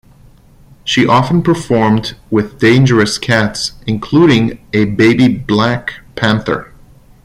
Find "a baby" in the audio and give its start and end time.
4.73-5.27